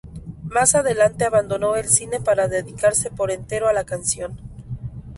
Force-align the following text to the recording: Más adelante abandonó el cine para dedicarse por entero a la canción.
Más 0.51 0.73
adelante 0.73 1.25
abandonó 1.25 1.75
el 1.75 1.87
cine 1.87 2.19
para 2.19 2.47
dedicarse 2.47 3.11
por 3.11 3.29
entero 3.29 3.67
a 3.67 3.73
la 3.73 3.83
canción. 3.83 4.39